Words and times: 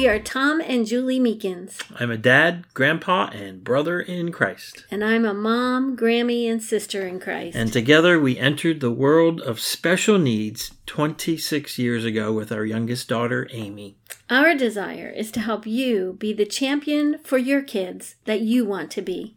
We 0.00 0.08
are 0.08 0.18
Tom 0.18 0.62
and 0.62 0.86
Julie 0.86 1.20
Meekins, 1.20 1.84
I'm 1.94 2.10
a 2.10 2.16
dad, 2.16 2.64
grandpa, 2.72 3.26
and 3.34 3.62
brother 3.62 4.00
in 4.00 4.32
Christ. 4.32 4.86
and 4.90 5.04
I'm 5.04 5.26
a 5.26 5.34
mom, 5.34 5.94
Grammy, 5.94 6.50
and 6.50 6.62
sister 6.62 7.06
in 7.06 7.20
Christ. 7.20 7.54
And 7.54 7.70
together 7.70 8.18
we 8.18 8.38
entered 8.38 8.80
the 8.80 8.90
world 8.90 9.42
of 9.42 9.60
special 9.60 10.18
needs 10.18 10.70
26 10.86 11.78
years 11.78 12.06
ago 12.06 12.32
with 12.32 12.50
our 12.50 12.64
youngest 12.64 13.10
daughter, 13.10 13.46
Amy. 13.50 13.98
Our 14.30 14.54
desire 14.54 15.10
is 15.10 15.30
to 15.32 15.40
help 15.40 15.66
you 15.66 16.16
be 16.18 16.32
the 16.32 16.46
champion 16.46 17.18
for 17.22 17.36
your 17.36 17.60
kids 17.60 18.14
that 18.24 18.40
you 18.40 18.64
want 18.64 18.90
to 18.92 19.02
be. 19.02 19.36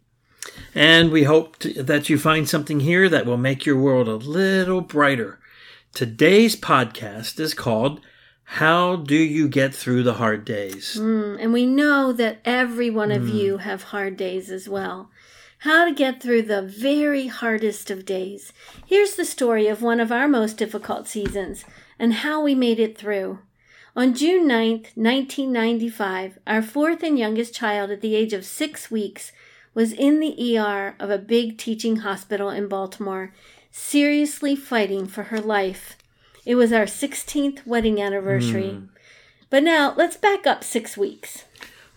And 0.74 1.12
we 1.12 1.24
hope 1.24 1.60
to, 1.60 1.84
that 1.84 2.08
you 2.08 2.18
find 2.18 2.48
something 2.48 2.80
here 2.80 3.10
that 3.10 3.26
will 3.26 3.36
make 3.36 3.66
your 3.66 3.78
world 3.78 4.08
a 4.08 4.16
little 4.16 4.80
brighter. 4.80 5.40
Today's 5.94 6.56
podcast 6.56 7.38
is 7.38 7.54
called 7.54 8.00
How 8.46 8.98
Do 8.98 9.16
You 9.16 9.48
Get 9.48 9.74
Through 9.74 10.04
the 10.04 10.16
Hard 10.16 10.46
Days? 10.46 10.98
Mm, 11.00 11.42
and 11.42 11.54
we 11.54 11.66
know 11.66 12.12
that 12.14 12.40
every 12.46 12.90
one 12.90 13.12
of 13.12 13.28
you 13.28 13.58
have 13.58 13.84
hard 13.84 14.16
days 14.16 14.52
as 14.52 14.70
well. 14.70 15.10
How 15.60 15.86
to 15.86 15.94
get 15.94 16.22
through 16.22 16.44
the 16.44 16.62
very 16.62 17.28
hardest 17.28 17.90
of 17.90 18.06
days. 18.06 18.54
Here's 18.86 19.16
the 19.16 19.26
story 19.26 19.68
of 19.68 19.82
one 19.82 20.00
of 20.00 20.12
our 20.12 20.28
most 20.28 20.58
difficult 20.58 21.08
seasons 21.08 21.66
and 21.98 22.14
how 22.14 22.44
we 22.44 22.54
made 22.54 22.80
it 22.80 22.98
through. 22.98 23.40
On 23.96 24.14
June 24.14 24.48
9th, 24.48 24.96
1995, 24.98 26.40
our 26.46 26.62
fourth 26.62 27.02
and 27.02 27.18
youngest 27.18 27.56
child 27.56 27.92
at 27.92 28.02
the 28.02 28.16
age 28.16 28.34
of 28.34 28.44
six 28.44 28.92
weeks 28.92 29.32
was 29.74 29.94
in 29.94 30.20
the 30.20 30.58
ER 30.58 30.96
of 31.00 31.10
a 31.10 31.18
big 31.18 31.58
teaching 31.58 31.98
hospital 31.98 32.50
in 32.50 32.68
Baltimore, 32.68 33.34
seriously 33.72 34.56
fighting 34.56 35.08
for 35.08 35.24
her 35.24 35.40
life. 35.40 35.98
It 36.46 36.56
was 36.56 36.74
our 36.74 36.86
16th 36.86 37.66
wedding 37.66 38.02
anniversary. 38.02 38.72
Hmm. 38.72 38.86
But 39.50 39.64
now 39.64 39.94
let's 39.96 40.18
back 40.18 40.46
up 40.48 40.64
six 40.64 40.98
weeks. 40.98 41.46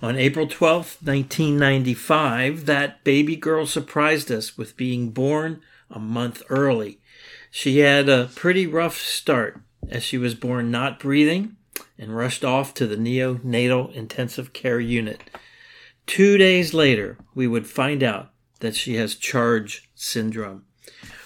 On 0.02 0.16
April 0.16 0.46
12th, 0.46 1.02
1995, 1.02 2.66
that 2.66 3.02
baby 3.02 3.34
girl 3.34 3.66
surprised 3.66 4.30
us 4.30 4.58
with 4.58 4.76
being 4.76 5.10
born 5.10 5.62
a 5.90 5.98
month 5.98 6.42
early. 6.50 7.00
She 7.50 7.78
had 7.78 8.08
a 8.08 8.30
pretty 8.34 8.66
rough 8.66 8.98
start 8.98 9.60
as 9.88 10.02
she 10.02 10.18
was 10.18 10.34
born 10.34 10.70
not 10.70 11.00
breathing 11.00 11.56
and 11.98 12.14
rushed 12.14 12.44
off 12.44 12.74
to 12.74 12.86
the 12.86 12.96
neonatal 12.96 13.92
intensive 13.94 14.52
care 14.52 14.80
unit. 14.80 15.22
Two 16.06 16.36
days 16.36 16.74
later, 16.74 17.16
we 17.34 17.46
would 17.46 17.66
find 17.66 18.02
out 18.02 18.30
that 18.60 18.76
she 18.76 18.96
has 18.96 19.14
charge 19.14 19.88
syndrome. 19.94 20.64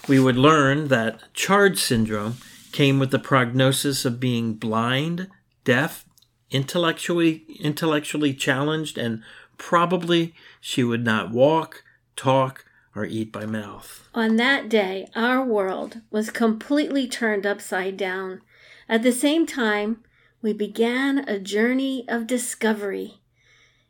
We 0.09 0.21
would 0.21 0.37
learn 0.37 0.89
that 0.89 1.34
charge 1.34 1.79
syndrome 1.79 2.37
came 2.73 2.99
with 2.99 3.11
the 3.11 3.19
prognosis 3.19 4.05
of 4.05 4.21
being 4.21 4.55
blind, 4.55 5.29
deaf, 5.65 6.05
intellectually 6.51 7.45
intellectually 7.61 8.35
challenged 8.35 8.99
and 8.99 9.23
probably 9.57 10.35
she 10.61 10.83
would 10.83 11.05
not 11.05 11.31
walk, 11.31 11.85
talk, 12.17 12.65
or 12.95 13.05
eat 13.05 13.31
by 13.31 13.47
mouth. 13.47 14.09
On 14.15 14.37
that 14.37 14.69
day, 14.69 15.09
our 15.15 15.45
world 15.45 16.01
was 16.11 16.31
completely 16.31 17.07
turned 17.07 17.47
upside 17.47 17.97
down. 17.97 18.41
At 18.89 19.03
the 19.03 19.12
same 19.12 19.47
time, 19.47 20.03
we 20.43 20.53
began 20.53 21.19
a 21.29 21.39
journey 21.39 22.05
of 22.09 22.27
discovery. 22.27 23.21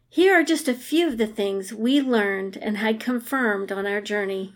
Here 0.09 0.39
are 0.39 0.42
just 0.42 0.69
a 0.69 0.75
few 0.75 1.06
of 1.06 1.19
the 1.19 1.27
things 1.27 1.72
we 1.72 2.00
learned 2.00 2.56
and 2.56 2.77
had 2.77 3.00
confirmed 3.00 3.70
on 3.70 3.87
our 3.87 4.00
journey. 4.00 4.55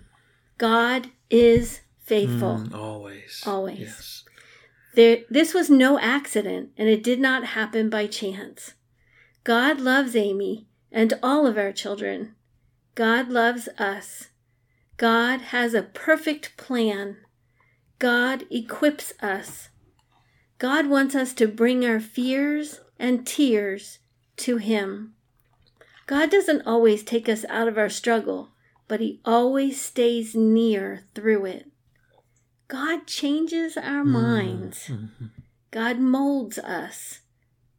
God 0.59 1.11
is 1.31 1.81
faithful. 2.01 2.59
Mm, 2.59 2.75
always. 2.75 3.43
Always. 3.47 3.79
Yes. 3.79 4.24
There, 4.95 5.19
this 5.29 5.53
was 5.55 5.71
no 5.71 5.99
accident, 5.99 6.71
and 6.77 6.89
it 6.89 7.03
did 7.03 7.19
not 7.21 7.45
happen 7.45 7.91
by 7.91 8.07
chance. 8.07 8.75
God 9.43 9.81
loves 9.81 10.15
Amy 10.15 10.69
and 10.93 11.15
all 11.23 11.47
of 11.47 11.59
our 11.59 11.73
children. 11.73 12.35
God 12.95 13.29
loves 13.29 13.69
us. 13.79 14.29
God 14.97 15.41
has 15.41 15.75
a 15.75 15.83
perfect 15.83 16.57
plan. 16.57 17.17
God 17.99 18.45
equips 18.51 19.13
us. 19.21 19.71
God 20.59 20.87
wants 20.87 21.17
us 21.17 21.33
to 21.35 21.49
bring 21.49 21.85
our 21.85 21.99
fears 21.99 22.81
and 22.99 23.27
tears 23.27 23.99
to 24.37 24.59
Him. 24.59 25.15
God 26.07 26.31
doesn't 26.31 26.67
always 26.67 27.03
take 27.03 27.29
us 27.29 27.45
out 27.49 27.67
of 27.67 27.77
our 27.77 27.89
struggle, 27.89 28.51
but 28.87 29.01
He 29.01 29.21
always 29.25 29.81
stays 29.81 30.37
near 30.37 31.03
through 31.15 31.47
it. 31.47 31.71
God 32.75 33.07
changes 33.07 33.77
our 33.77 34.03
mm-hmm. 34.03 34.11
minds. 34.11 34.91
God 35.71 36.01
molds 36.01 36.59
us. 36.59 37.21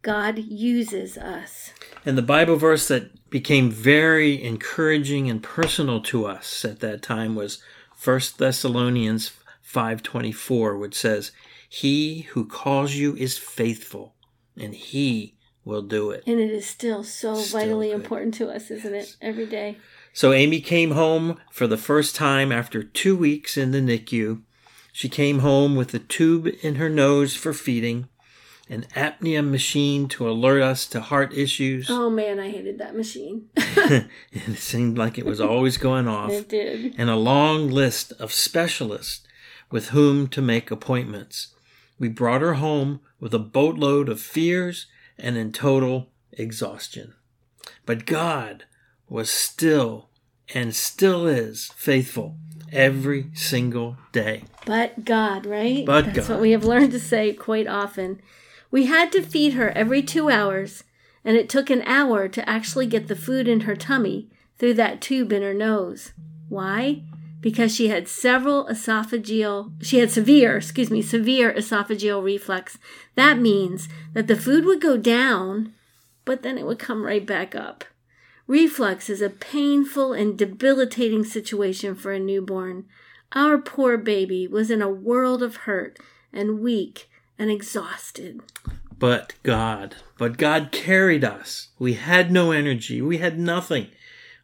God 0.01 0.39
uses 0.39 1.17
us. 1.17 1.73
And 2.05 2.17
the 2.17 2.21
Bible 2.21 2.55
verse 2.55 2.87
that 2.87 3.29
became 3.29 3.69
very 3.69 4.41
encouraging 4.41 5.29
and 5.29 5.43
personal 5.43 5.99
to 6.03 6.25
us 6.25 6.63
at 6.63 6.79
that 6.79 7.01
time 7.01 7.35
was 7.35 7.61
1 8.01 8.37
Thessalonians 8.37 9.33
5:24 9.69 10.79
which 10.79 10.95
says, 10.95 11.33
"He 11.67 12.21
who 12.31 12.47
calls 12.47 12.95
you 12.95 13.17
is 13.17 13.37
faithful, 13.37 14.15
and 14.55 14.73
he 14.73 15.35
will 15.65 15.81
do 15.81 16.11
it." 16.11 16.23
And 16.25 16.39
it 16.39 16.51
is 16.51 16.65
still 16.65 17.03
so 17.03 17.35
Still 17.35 17.59
vitally 17.59 17.87
good. 17.87 17.95
important 17.95 18.33
to 18.35 18.47
us, 18.47 18.71
isn't 18.71 18.95
it? 18.95 19.17
Every 19.21 19.45
day. 19.45 19.77
So 20.13 20.31
Amy 20.31 20.61
came 20.61 20.91
home 20.91 21.41
for 21.51 21.67
the 21.67 21.75
first 21.75 22.15
time 22.15 22.53
after 22.53 22.81
2 22.81 23.17
weeks 23.17 23.57
in 23.57 23.71
the 23.71 23.81
NICU. 23.81 24.43
She 24.95 25.09
came 25.09 25.39
home 25.39 25.75
with 25.75 25.93
a 25.93 25.99
tube 25.99 26.47
in 26.61 26.75
her 26.75 26.87
nose 26.87 27.35
for 27.35 27.51
feeding, 27.51 28.07
an 28.69 28.85
apnea 28.95 29.45
machine 29.45 30.07
to 30.07 30.29
alert 30.29 30.61
us 30.61 30.85
to 30.85 31.01
heart 31.01 31.33
issues. 31.33 31.87
Oh 31.89 32.09
man, 32.09 32.39
I 32.39 32.49
hated 32.49 32.77
that 32.77 32.95
machine. 32.95 33.49
it 33.57 34.57
seemed 34.57 34.97
like 34.97 35.17
it 35.17 35.25
was 35.25 35.41
always 35.41 35.75
going 35.75 36.07
off. 36.07 36.31
it 36.31 36.47
did. 36.47 36.95
and 36.97 37.09
a 37.09 37.17
long 37.17 37.69
list 37.69 38.13
of 38.21 38.31
specialists 38.31 39.27
with 39.69 39.89
whom 39.89 40.29
to 40.29 40.41
make 40.41 40.71
appointments. 40.71 41.53
We 41.99 42.07
brought 42.07 42.39
her 42.39 42.53
home 42.53 43.01
with 43.19 43.33
a 43.33 43.37
boatload 43.39 44.07
of 44.07 44.21
fears 44.21 44.87
and 45.17 45.35
in 45.35 45.51
total 45.51 46.09
exhaustion. 46.31 47.15
But 47.85 48.05
God 48.05 48.63
was 49.09 49.29
still 49.29 50.07
and 50.53 50.75
still 50.75 51.27
is 51.27 51.71
faithful 51.75 52.37
every 52.71 53.31
single 53.33 53.97
day. 54.11 54.43
But 54.65 55.05
God, 55.05 55.45
right? 55.45 55.85
But 55.85 56.13
That's 56.13 56.27
God. 56.27 56.35
what 56.35 56.41
we 56.41 56.51
have 56.51 56.63
learned 56.65 56.91
to 56.91 56.99
say 56.99 57.33
quite 57.33 57.67
often. 57.67 58.21
We 58.71 58.85
had 58.85 59.11
to 59.13 59.21
feed 59.21 59.53
her 59.53 59.69
every 59.71 60.01
two 60.01 60.29
hours, 60.29 60.83
and 61.23 61.37
it 61.37 61.49
took 61.49 61.69
an 61.69 61.81
hour 61.83 62.27
to 62.27 62.49
actually 62.49 62.87
get 62.87 63.07
the 63.07 63.15
food 63.15 63.47
in 63.47 63.61
her 63.61 63.75
tummy 63.75 64.29
through 64.57 64.73
that 64.75 65.01
tube 65.01 65.31
in 65.31 65.41
her 65.41 65.53
nose. 65.53 66.13
Why? 66.49 67.03
Because 67.41 67.75
she 67.75 67.89
had 67.89 68.07
several 68.07 68.65
esophageal, 68.65 69.71
she 69.81 69.99
had 69.99 70.11
severe, 70.11 70.57
excuse 70.57 70.89
me, 70.89 71.01
severe 71.01 71.53
esophageal 71.53 72.23
reflux. 72.23 72.77
That 73.15 73.37
means 73.37 73.87
that 74.13 74.27
the 74.27 74.35
food 74.35 74.65
would 74.65 74.81
go 74.81 74.97
down, 74.97 75.73
but 76.25 76.41
then 76.41 76.57
it 76.57 76.65
would 76.65 76.79
come 76.79 77.05
right 77.05 77.25
back 77.25 77.53
up. 77.55 77.85
Reflux 78.47 79.09
is 79.09 79.21
a 79.21 79.29
painful 79.29 80.13
and 80.13 80.37
debilitating 80.37 81.23
situation 81.23 81.95
for 81.95 82.11
a 82.11 82.19
newborn. 82.19 82.85
Our 83.31 83.57
poor 83.57 83.97
baby 83.97 84.47
was 84.47 84.69
in 84.69 84.81
a 84.81 84.89
world 84.89 85.41
of 85.41 85.55
hurt 85.57 85.97
and 86.31 86.59
weak 86.59 87.09
and 87.39 87.49
exhausted. 87.49 88.41
But 88.97 89.33
God, 89.43 89.95
but 90.17 90.37
God 90.37 90.71
carried 90.71 91.23
us. 91.23 91.69
We 91.79 91.95
had 91.95 92.31
no 92.31 92.51
energy. 92.51 93.01
We 93.01 93.17
had 93.17 93.37
nothing. 93.37 93.87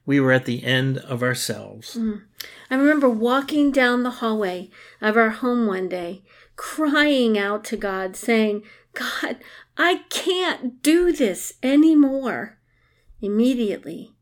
We 0.06 0.20
were 0.20 0.32
at 0.32 0.46
the 0.46 0.64
end 0.64 0.98
of 0.98 1.22
ourselves. 1.22 1.96
Mm. 1.96 2.24
I 2.70 2.76
remember 2.76 3.10
walking 3.10 3.72
down 3.72 4.04
the 4.04 4.10
hallway 4.10 4.72
of 5.00 5.16
our 5.16 5.30
home 5.30 5.68
one 5.68 5.88
day, 5.88 6.24
crying 6.56 7.38
out 7.38 7.64
to 7.66 7.78
God, 7.78 8.16
saying, 8.16 8.64
God, 8.94 9.38
I 9.78 10.02
can't 10.10 10.82
do 10.82 11.14
this 11.14 11.54
anymore. 11.64 12.58
Immediately, 13.22 14.14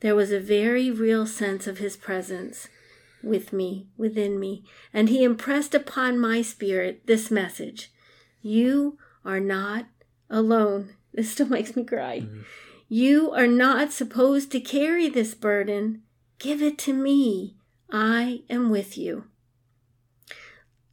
there 0.00 0.14
was 0.14 0.30
a 0.30 0.38
very 0.38 0.90
real 0.90 1.26
sense 1.26 1.66
of 1.66 1.78
His 1.78 1.96
presence 1.96 2.68
with 3.22 3.52
me, 3.52 3.88
within 3.96 4.38
me, 4.38 4.64
and 4.92 5.08
He 5.08 5.24
impressed 5.24 5.74
upon 5.74 6.20
my 6.20 6.42
spirit 6.42 7.06
this 7.06 7.30
message 7.30 7.92
You 8.40 8.96
are 9.24 9.40
not 9.40 9.86
alone. 10.30 10.94
This 11.10 11.32
still 11.32 11.48
makes 11.48 11.74
me 11.74 11.84
cry. 11.84 12.20
Mm-hmm. 12.20 12.42
You 12.88 13.32
are 13.32 13.46
not 13.46 13.92
supposed 13.92 14.52
to 14.52 14.60
carry 14.60 15.08
this 15.08 15.34
burden. 15.34 16.02
Give 16.38 16.62
it 16.62 16.78
to 16.80 16.92
me. 16.92 17.56
I 17.90 18.42
am 18.48 18.70
with 18.70 18.96
you. 18.96 19.24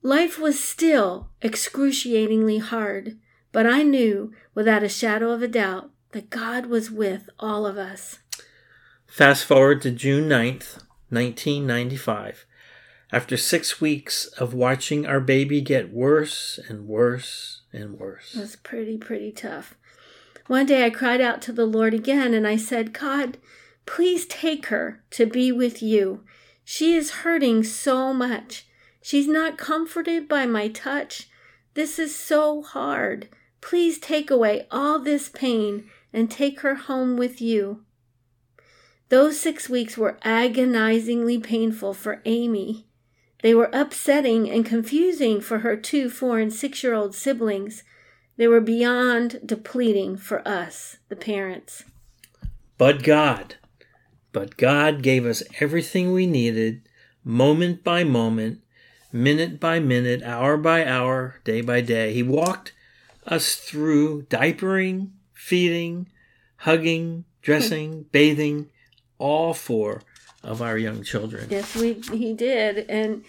Life 0.01 0.39
was 0.39 0.59
still 0.59 1.29
excruciatingly 1.43 2.57
hard, 2.59 3.17
but 3.51 3.67
I 3.67 3.83
knew 3.83 4.31
without 4.55 4.83
a 4.83 4.89
shadow 4.89 5.31
of 5.31 5.43
a 5.43 5.47
doubt 5.47 5.91
that 6.15 6.29
God 6.29 6.67
was 6.67 6.89
with 6.89 7.29
all 7.39 7.67
of 7.67 7.77
us. 7.77 8.19
Fast 9.05 9.43
forward 9.43 9.81
to 9.81 9.91
June 9.91 10.29
9th, 10.29 10.77
1995. 11.09 12.45
After 13.11 13.35
six 13.35 13.81
weeks 13.81 14.27
of 14.27 14.53
watching 14.53 15.05
our 15.05 15.19
baby 15.19 15.59
get 15.59 15.91
worse 15.91 16.57
and 16.69 16.87
worse 16.87 17.63
and 17.73 17.95
It 17.95 17.99
worse. 17.99 18.33
was 18.33 18.55
pretty, 18.55 18.97
pretty 18.97 19.33
tough. 19.33 19.75
One 20.47 20.65
day 20.65 20.85
I 20.85 20.89
cried 20.89 21.19
out 21.19 21.41
to 21.43 21.51
the 21.51 21.65
Lord 21.65 21.93
again 21.93 22.33
and 22.33 22.47
I 22.47 22.55
said, 22.55 22.93
God, 22.93 23.37
please 23.85 24.25
take 24.25 24.67
her 24.67 25.03
to 25.11 25.25
be 25.25 25.51
with 25.51 25.83
you. 25.83 26.23
She 26.63 26.95
is 26.95 27.25
hurting 27.25 27.65
so 27.65 28.13
much. 28.13 28.65
She's 29.01 29.27
not 29.27 29.57
comforted 29.57 30.29
by 30.29 30.45
my 30.45 30.69
touch. 30.69 31.27
This 31.73 31.99
is 31.99 32.15
so 32.15 32.61
hard. 32.61 33.27
Please 33.59 33.99
take 33.99 34.31
away 34.31 34.65
all 34.71 34.97
this 34.97 35.27
pain 35.27 35.89
and 36.15 36.31
take 36.31 36.61
her 36.61 36.75
home 36.75 37.17
with 37.17 37.41
you. 37.41 37.83
Those 39.09 39.39
six 39.39 39.69
weeks 39.69 39.97
were 39.97 40.17
agonizingly 40.23 41.37
painful 41.39 41.93
for 41.93 42.21
Amy. 42.25 42.87
They 43.43 43.53
were 43.53 43.69
upsetting 43.73 44.49
and 44.49 44.65
confusing 44.65 45.41
for 45.41 45.59
her 45.59 45.75
two, 45.75 46.09
four, 46.09 46.39
and 46.39 46.51
six 46.51 46.81
year 46.81 46.93
old 46.93 47.13
siblings. 47.13 47.83
They 48.37 48.47
were 48.47 48.61
beyond 48.61 49.41
depleting 49.45 50.17
for 50.17 50.45
us, 50.47 50.97
the 51.09 51.15
parents. 51.15 51.83
But 52.77 53.03
God, 53.03 53.55
but 54.31 54.57
God 54.57 55.03
gave 55.03 55.25
us 55.25 55.43
everything 55.59 56.11
we 56.11 56.25
needed, 56.25 56.87
moment 57.23 57.83
by 57.83 58.03
moment, 58.03 58.61
minute 59.11 59.59
by 59.59 59.79
minute, 59.79 60.23
hour 60.23 60.57
by 60.57 60.85
hour, 60.85 61.39
day 61.43 61.61
by 61.61 61.81
day. 61.81 62.13
He 62.13 62.23
walked 62.23 62.73
us 63.27 63.55
through 63.55 64.23
diapering, 64.23 65.11
feeding, 65.45 66.07
hugging, 66.57 67.23
dressing, 67.43 68.03
bathing, 68.11 68.67
all 69.19 69.53
four 69.53 70.01
of 70.43 70.59
our 70.61 70.77
young 70.77 71.03
children. 71.03 71.47
Yes, 71.51 71.75
we 71.75 71.93
he 72.11 72.33
did, 72.33 72.89
and 72.89 73.23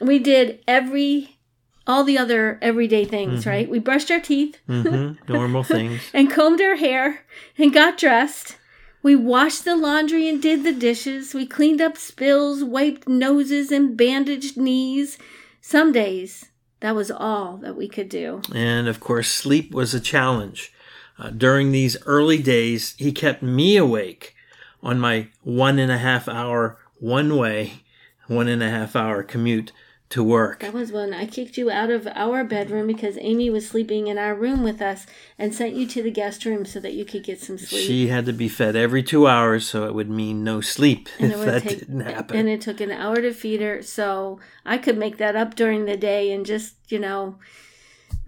we 0.00 0.18
did 0.18 0.60
every 0.68 1.38
all 1.86 2.04
the 2.04 2.18
other 2.18 2.58
everyday 2.60 3.04
things. 3.06 3.40
Mm-hmm. 3.40 3.50
Right? 3.50 3.68
We 3.70 3.78
brushed 3.78 4.10
our 4.10 4.20
teeth, 4.20 4.58
Mm-hmm. 4.68 5.32
Normal 5.32 5.62
things. 5.62 6.02
and 6.12 6.30
combed 6.30 6.60
our 6.60 6.76
hair, 6.76 7.24
and 7.56 7.72
got 7.72 7.96
dressed. 7.96 8.56
We 9.02 9.16
washed 9.16 9.64
the 9.64 9.74
laundry 9.74 10.28
and 10.28 10.40
did 10.40 10.62
the 10.62 10.72
dishes. 10.74 11.34
We 11.34 11.44
cleaned 11.46 11.80
up 11.80 11.96
spills, 11.96 12.62
wiped 12.62 13.08
noses, 13.08 13.72
and 13.72 13.96
bandaged 13.96 14.56
knees. 14.56 15.18
Some 15.60 15.90
days 15.90 16.44
that 16.80 16.94
was 16.94 17.10
all 17.10 17.56
that 17.62 17.76
we 17.76 17.88
could 17.88 18.08
do. 18.08 18.42
And 18.54 18.86
of 18.86 19.00
course, 19.00 19.28
sleep 19.30 19.72
was 19.72 19.92
a 19.94 20.00
challenge. 20.00 20.72
Uh, 21.22 21.30
during 21.30 21.70
these 21.70 21.96
early 22.04 22.42
days, 22.42 22.96
he 22.98 23.12
kept 23.12 23.42
me 23.44 23.76
awake 23.76 24.34
on 24.82 24.98
my 24.98 25.28
one 25.42 25.78
and 25.78 25.92
a 25.92 25.98
half 25.98 26.26
hour 26.26 26.78
one 26.98 27.36
way, 27.36 27.84
one 28.26 28.48
and 28.48 28.60
a 28.60 28.68
half 28.68 28.96
hour 28.96 29.22
commute 29.22 29.70
to 30.08 30.22
work. 30.24 30.60
That 30.60 30.72
was 30.74 30.90
when 30.90 31.14
I 31.14 31.26
kicked 31.26 31.56
you 31.56 31.70
out 31.70 31.90
of 31.90 32.08
our 32.08 32.42
bedroom 32.42 32.88
because 32.88 33.16
Amy 33.20 33.50
was 33.50 33.68
sleeping 33.68 34.08
in 34.08 34.18
our 34.18 34.34
room 34.34 34.64
with 34.64 34.82
us 34.82 35.06
and 35.38 35.54
sent 35.54 35.74
you 35.74 35.86
to 35.86 36.02
the 36.02 36.10
guest 36.10 36.44
room 36.44 36.64
so 36.66 36.80
that 36.80 36.92
you 36.92 37.04
could 37.04 37.22
get 37.22 37.40
some 37.40 37.56
sleep. 37.56 37.86
She 37.86 38.08
had 38.08 38.26
to 38.26 38.32
be 38.32 38.48
fed 38.48 38.74
every 38.74 39.04
two 39.04 39.28
hours, 39.28 39.64
so 39.64 39.86
it 39.86 39.94
would 39.94 40.10
mean 40.10 40.42
no 40.42 40.60
sleep 40.60 41.08
And 41.20 41.32
if 41.32 41.44
that 41.44 41.62
take- 41.62 41.78
didn't 41.78 42.00
happen. 42.00 42.36
And 42.36 42.48
it 42.48 42.60
took 42.60 42.80
an 42.80 42.90
hour 42.90 43.16
to 43.16 43.32
feed 43.32 43.60
her, 43.60 43.80
so 43.80 44.40
I 44.66 44.76
could 44.76 44.98
make 44.98 45.18
that 45.18 45.36
up 45.36 45.54
during 45.54 45.84
the 45.84 45.96
day 45.96 46.32
and 46.32 46.44
just, 46.44 46.74
you 46.88 46.98
know, 46.98 47.36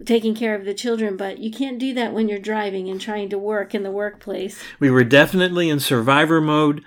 taking 0.03 0.35
care 0.35 0.55
of 0.55 0.65
the 0.65 0.73
children. 0.73 1.15
But 1.17 1.39
you 1.39 1.51
can't 1.51 1.79
do 1.79 1.93
that 1.93 2.13
when 2.13 2.27
you're 2.27 2.39
driving 2.39 2.89
and 2.89 2.99
trying 2.99 3.29
to 3.29 3.37
work 3.37 3.73
in 3.73 3.83
the 3.83 3.91
workplace. 3.91 4.61
We 4.79 4.91
were 4.91 5.03
definitely 5.03 5.69
in 5.69 5.79
survivor 5.79 6.41
mode, 6.41 6.83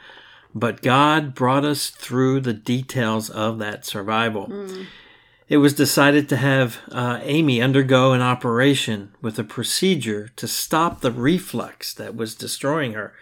but 0.54 0.82
God 0.82 1.34
brought 1.34 1.64
us 1.64 1.90
through 1.90 2.40
the 2.40 2.52
details 2.52 3.30
of 3.30 3.58
that 3.58 3.86
survival. 3.86 4.52
It 5.48 5.58
was 5.58 5.72
decided 5.72 6.28
to 6.28 6.36
have 6.36 6.78
uh, 6.92 7.20
Amy 7.22 7.62
undergo 7.62 8.12
an 8.12 8.20
operation 8.20 9.14
with 9.22 9.38
a 9.38 9.44
procedure 9.44 10.28
to 10.36 10.46
stop 10.46 11.00
the 11.00 11.10
reflux 11.10 11.94
that 11.94 12.14
was 12.14 12.34
destroying 12.34 12.92
her 12.92 13.14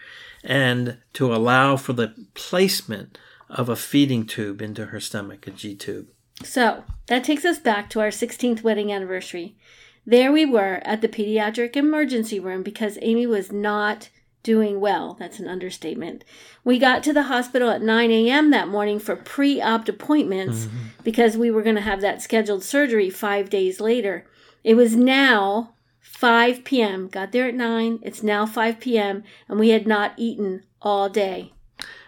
and 0.43 0.99
to 1.13 1.33
allow 1.33 1.77
for 1.77 1.93
the 1.93 2.15
placement 2.35 3.17
of 3.49 3.69
a 3.69 3.77
feeding 3.77 4.27
tube 4.27 4.61
into 4.61 4.87
her 4.87 4.99
stomach, 4.99 5.47
a 5.47 5.53
G 5.53 5.77
tube. 5.77 6.09
So 6.43 6.85
that 7.07 7.25
takes 7.25 7.45
us 7.45 7.59
back 7.59 7.91
to 7.91 8.01
our 8.01 8.09
16th 8.09 8.63
wedding 8.63 8.93
anniversary. 8.93 9.57
There 10.05 10.31
we 10.31 10.47
were 10.47 10.81
at 10.85 11.01
the 11.01 11.09
pediatric 11.09 11.77
emergency 11.77 12.39
room 12.39 12.63
because 12.63 12.99
Amy 13.03 13.27
was 13.27 13.51
not 13.51 14.11
doing 14.45 14.81
well. 14.81 15.17
That's 15.19 15.41
an 15.41 15.49
understatement. 15.49 16.25
We 16.63 16.79
got 16.79 17.03
to 17.03 17.13
the 17.13 17.25
hospital 17.25 17.69
at 17.69 17.83
9 17.83 18.11
a.m. 18.13 18.53
that 18.53 18.69
morning 18.69 19.01
for 19.01 19.17
pre 19.17 19.61
op 19.61 19.89
appointments 19.89 20.67
mm-hmm. 20.67 20.77
because 21.03 21.37
we 21.37 21.51
were 21.51 21.63
going 21.63 21.75
to 21.75 21.83
have 21.83 22.01
that 22.03 22.23
scheduled 22.23 22.63
surgery 22.63 23.11
five 23.11 23.51
days 23.51 23.81
later. 23.81 24.25
It 24.63 24.75
was 24.75 24.95
now 24.95 25.75
5 26.01 26.63
p.m. 26.63 27.09
Got 27.09 27.33
there 27.33 27.49
at 27.49 27.55
9. 27.55 27.99
It's 28.03 28.23
now 28.23 28.47
5 28.47 28.79
p.m. 28.79 29.25
and 29.49 29.59
we 29.59 29.71
had 29.71 29.89
not 29.89 30.13
eaten 30.17 30.63
all 30.81 31.09
day. 31.09 31.53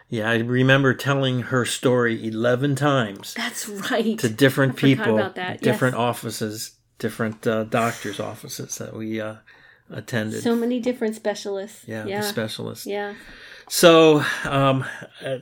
Yeah, 0.08 0.30
I 0.30 0.36
remember 0.38 0.94
telling 0.94 1.40
her 1.42 1.64
story 1.64 2.26
11 2.26 2.76
times 2.76 3.34
That's 3.34 3.68
right. 3.68 4.18
to 4.18 4.28
different 4.28 4.72
I 4.74 4.76
people, 4.80 5.18
about 5.18 5.34
that, 5.34 5.60
different 5.60 5.94
yes. 5.96 6.00
offices, 6.00 6.72
different 6.98 7.46
uh, 7.46 7.64
doctors' 7.64 8.18
offices 8.18 8.76
that 8.78 8.94
we 8.96 9.20
uh, 9.20 9.36
attended. 9.90 10.42
So 10.42 10.56
many 10.56 10.80
different 10.80 11.14
specialists. 11.14 11.84
yeah, 11.86 12.04
the 12.04 12.10
Yeah. 12.10 12.20
specialists. 12.22 12.86
Yeah. 12.86 13.14
So 13.68 14.24
um, 14.44 14.86
uh, 15.22 15.38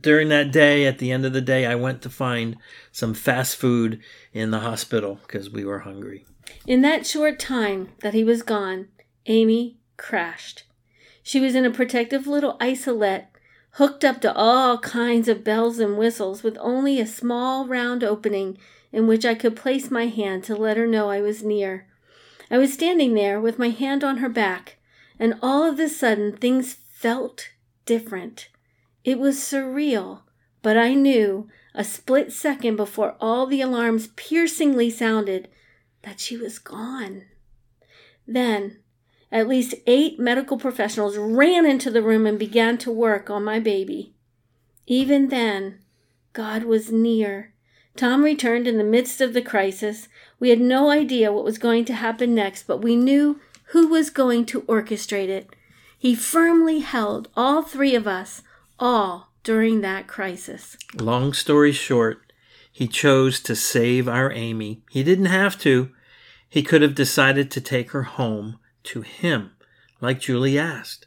during 0.00 0.28
that 0.28 0.52
day, 0.52 0.84
at 0.86 0.98
the 0.98 1.10
end 1.10 1.24
of 1.24 1.32
the 1.32 1.40
day, 1.40 1.64
I 1.64 1.74
went 1.74 2.02
to 2.02 2.10
find 2.10 2.56
some 2.90 3.14
fast 3.14 3.56
food 3.56 3.98
in 4.34 4.50
the 4.50 4.60
hospital 4.60 5.20
because 5.26 5.48
we 5.48 5.64
were 5.64 5.80
hungry. 5.80 6.26
In 6.66 6.82
that 6.82 7.06
short 7.06 7.38
time 7.38 7.88
that 8.02 8.12
he 8.12 8.24
was 8.24 8.42
gone, 8.42 8.88
Amy 9.24 9.78
crashed. 9.96 10.64
She 11.22 11.40
was 11.40 11.54
in 11.54 11.64
a 11.64 11.70
protective 11.70 12.26
little 12.26 12.58
isolette, 12.60 13.31
hooked 13.72 14.04
up 14.04 14.20
to 14.20 14.34
all 14.34 14.78
kinds 14.78 15.28
of 15.28 15.44
bells 15.44 15.78
and 15.78 15.96
whistles, 15.96 16.42
with 16.42 16.58
only 16.60 17.00
a 17.00 17.06
small 17.06 17.66
round 17.66 18.04
opening 18.04 18.58
in 18.92 19.06
which 19.06 19.24
I 19.24 19.34
could 19.34 19.56
place 19.56 19.90
my 19.90 20.06
hand 20.06 20.44
to 20.44 20.54
let 20.54 20.76
her 20.76 20.86
know 20.86 21.08
I 21.08 21.22
was 21.22 21.42
near. 21.42 21.86
I 22.50 22.58
was 22.58 22.72
standing 22.72 23.14
there 23.14 23.40
with 23.40 23.58
my 23.58 23.70
hand 23.70 24.04
on 24.04 24.18
her 24.18 24.28
back, 24.28 24.76
and 25.18 25.38
all 25.40 25.64
of 25.64 25.80
a 25.80 25.88
sudden 25.88 26.36
things 26.36 26.74
felt 26.74 27.48
different. 27.86 28.48
It 29.04 29.18
was 29.18 29.38
surreal, 29.38 30.20
but 30.60 30.76
I 30.76 30.92
knew, 30.92 31.48
a 31.74 31.82
split 31.82 32.30
second 32.30 32.76
before 32.76 33.16
all 33.20 33.46
the 33.46 33.62
alarms 33.62 34.08
piercingly 34.08 34.90
sounded, 34.90 35.48
that 36.02 36.20
she 36.20 36.36
was 36.36 36.58
gone. 36.58 37.24
Then, 38.26 38.81
at 39.32 39.48
least 39.48 39.74
eight 39.86 40.20
medical 40.20 40.58
professionals 40.58 41.16
ran 41.16 41.64
into 41.64 41.90
the 41.90 42.02
room 42.02 42.26
and 42.26 42.38
began 42.38 42.76
to 42.76 42.92
work 42.92 43.30
on 43.30 43.42
my 43.42 43.58
baby. 43.58 44.14
Even 44.86 45.28
then, 45.28 45.78
God 46.34 46.64
was 46.64 46.92
near. 46.92 47.54
Tom 47.96 48.22
returned 48.22 48.68
in 48.68 48.76
the 48.76 48.84
midst 48.84 49.22
of 49.22 49.32
the 49.32 49.40
crisis. 49.40 50.08
We 50.38 50.50
had 50.50 50.60
no 50.60 50.90
idea 50.90 51.32
what 51.32 51.44
was 51.44 51.56
going 51.56 51.86
to 51.86 51.94
happen 51.94 52.34
next, 52.34 52.66
but 52.66 52.82
we 52.82 52.94
knew 52.94 53.40
who 53.66 53.88
was 53.88 54.10
going 54.10 54.44
to 54.46 54.62
orchestrate 54.62 55.28
it. 55.28 55.48
He 55.98 56.14
firmly 56.14 56.80
held 56.80 57.28
all 57.34 57.62
three 57.62 57.94
of 57.94 58.06
us, 58.06 58.42
all 58.78 59.32
during 59.44 59.80
that 59.80 60.06
crisis. 60.06 60.76
Long 60.94 61.32
story 61.32 61.72
short, 61.72 62.32
he 62.70 62.86
chose 62.86 63.40
to 63.40 63.56
save 63.56 64.08
our 64.08 64.30
Amy. 64.32 64.82
He 64.90 65.02
didn't 65.02 65.26
have 65.26 65.58
to. 65.60 65.90
He 66.48 66.62
could 66.62 66.82
have 66.82 66.94
decided 66.94 67.50
to 67.52 67.60
take 67.62 67.92
her 67.92 68.02
home 68.02 68.58
to 68.84 69.02
him, 69.02 69.52
like 70.00 70.20
Julie 70.20 70.58
asked. 70.58 71.06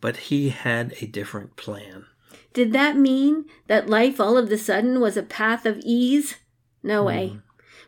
But 0.00 0.16
he 0.16 0.50
had 0.50 0.94
a 1.00 1.06
different 1.06 1.56
plan. 1.56 2.06
Did 2.52 2.72
that 2.72 2.96
mean 2.96 3.46
that 3.66 3.88
life 3.88 4.20
all 4.20 4.36
of 4.36 4.48
the 4.48 4.58
sudden 4.58 5.00
was 5.00 5.16
a 5.16 5.22
path 5.22 5.64
of 5.64 5.80
ease? 5.84 6.36
No 6.82 7.00
hmm. 7.00 7.06
way. 7.06 7.38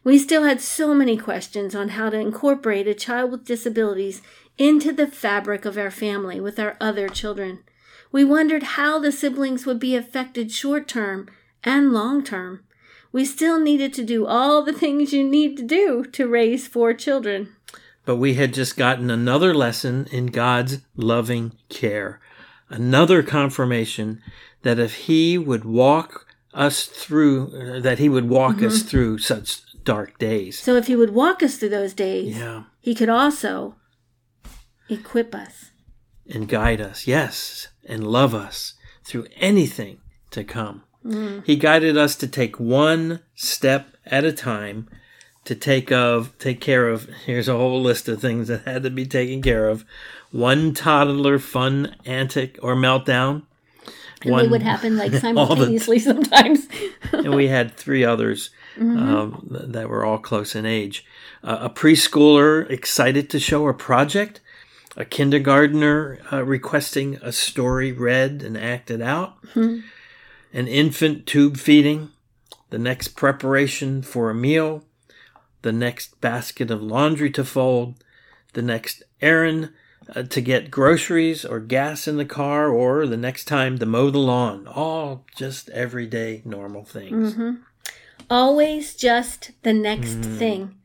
We 0.04 0.18
still 0.18 0.44
had 0.44 0.60
so 0.60 0.94
many 0.94 1.16
questions 1.16 1.74
on 1.74 1.90
how 1.90 2.10
to 2.10 2.18
incorporate 2.18 2.86
a 2.86 2.94
child 2.94 3.30
with 3.30 3.46
disabilities 3.46 4.20
into 4.58 4.92
the 4.92 5.06
fabric 5.06 5.64
of 5.64 5.78
our 5.78 5.90
family 5.90 6.40
with 6.40 6.58
our 6.58 6.76
other 6.80 7.08
children. 7.08 7.64
We 8.12 8.22
wondered 8.22 8.62
how 8.62 8.98
the 8.98 9.10
siblings 9.10 9.66
would 9.66 9.80
be 9.80 9.96
affected 9.96 10.52
short 10.52 10.86
term 10.86 11.28
and 11.64 11.92
long 11.92 12.22
term. 12.22 12.64
We 13.12 13.24
still 13.24 13.58
needed 13.58 13.94
to 13.94 14.04
do 14.04 14.26
all 14.26 14.62
the 14.62 14.72
things 14.72 15.12
you 15.12 15.24
need 15.24 15.56
to 15.56 15.62
do 15.62 16.04
to 16.04 16.28
raise 16.28 16.68
four 16.68 16.94
children. 16.94 17.56
But 18.04 18.16
we 18.16 18.34
had 18.34 18.52
just 18.52 18.76
gotten 18.76 19.10
another 19.10 19.54
lesson 19.54 20.06
in 20.12 20.26
God's 20.26 20.78
loving 20.94 21.56
care, 21.68 22.20
another 22.68 23.22
confirmation 23.22 24.20
that 24.62 24.78
if 24.78 24.94
He 24.94 25.38
would 25.38 25.64
walk 25.64 26.26
us 26.52 26.86
through, 26.86 27.76
uh, 27.76 27.80
that 27.80 27.98
He 27.98 28.08
would 28.08 28.28
walk 28.28 28.62
us 28.62 28.78
mm-hmm. 28.78 28.88
through 28.88 29.18
such 29.18 29.62
dark 29.84 30.18
days. 30.18 30.58
So 30.58 30.76
if 30.76 30.86
he 30.86 30.96
would 30.96 31.14
walk 31.14 31.42
us 31.42 31.56
through 31.56 31.68
those 31.68 31.94
days, 31.94 32.36
Yeah. 32.36 32.64
he 32.80 32.94
could 32.94 33.08
also 33.08 33.76
equip 34.88 35.34
us. 35.34 35.70
and 36.26 36.48
guide 36.48 36.80
us, 36.80 37.06
yes, 37.06 37.68
and 37.84 38.08
love 38.08 38.34
us 38.34 38.74
through 39.04 39.26
anything 39.36 39.98
to 40.30 40.42
come. 40.42 40.82
Mm. 41.04 41.44
He 41.44 41.56
guided 41.56 41.98
us 41.98 42.16
to 42.16 42.26
take 42.26 42.58
one 42.58 43.20
step 43.34 43.88
at 44.06 44.24
a 44.24 44.32
time, 44.32 44.88
to 45.44 45.54
take 45.54 45.90
of 45.92 46.36
take 46.38 46.60
care 46.60 46.88
of. 46.88 47.08
Here's 47.26 47.48
a 47.48 47.56
whole 47.56 47.82
list 47.82 48.08
of 48.08 48.20
things 48.20 48.48
that 48.48 48.62
had 48.64 48.82
to 48.84 48.90
be 48.90 49.06
taken 49.06 49.42
care 49.42 49.68
of. 49.68 49.84
One 50.30 50.74
toddler 50.74 51.38
fun 51.38 51.94
antic 52.04 52.58
or 52.62 52.74
meltdown. 52.74 53.42
And 54.22 54.32
One, 54.32 54.44
they 54.44 54.48
would 54.50 54.62
happen 54.62 54.96
like 54.96 55.12
all 55.12 55.18
the- 55.18 55.20
simultaneously 55.20 55.98
sometimes. 55.98 56.66
and 57.12 57.34
we 57.34 57.48
had 57.48 57.76
three 57.76 58.04
others 58.04 58.50
Mm-hmm. 58.76 58.98
um, 58.98 59.46
that 59.68 59.88
were 59.88 60.04
all 60.04 60.18
close 60.18 60.56
in 60.56 60.66
age. 60.66 61.06
Uh, 61.44 61.58
a 61.60 61.70
preschooler 61.70 62.68
excited 62.68 63.30
to 63.30 63.38
show 63.38 63.68
a 63.68 63.72
project. 63.74 64.40
A 64.96 65.04
kindergartner 65.04 66.18
uh, 66.32 66.42
requesting 66.44 67.14
a 67.22 67.30
story 67.30 67.92
read 67.92 68.42
and 68.42 68.58
acted 68.58 69.00
out. 69.00 69.36
Hmm. 69.52 69.82
An 70.52 70.66
infant 70.66 71.24
tube 71.26 71.56
feeding. 71.56 72.10
The 72.70 72.78
next 72.80 73.08
preparation 73.14 74.02
for 74.02 74.28
a 74.28 74.34
meal. 74.34 74.82
The 75.64 75.72
next 75.72 76.20
basket 76.20 76.70
of 76.70 76.82
laundry 76.82 77.30
to 77.30 77.42
fold. 77.42 77.94
The 78.52 78.60
next 78.60 79.02
errand 79.22 79.72
uh, 80.14 80.24
to 80.24 80.42
get 80.42 80.70
groceries 80.70 81.42
or 81.42 81.58
gas 81.58 82.06
in 82.06 82.18
the 82.18 82.26
car, 82.26 82.68
or 82.68 83.06
the 83.06 83.16
next 83.16 83.46
time 83.46 83.78
to 83.78 83.86
mow 83.86 84.10
the 84.10 84.18
lawn. 84.18 84.66
All 84.66 85.24
just 85.34 85.70
everyday 85.70 86.42
normal 86.44 86.84
things. 86.84 87.32
Mm-hmm. 87.32 87.62
Always 88.28 88.94
just 88.94 89.52
the 89.62 89.72
next 89.72 90.16
thing. 90.16 90.76